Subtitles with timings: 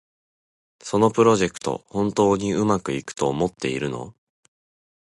[0.81, 4.15] そのプロジェクト、本当にうまくいくと思ってるの？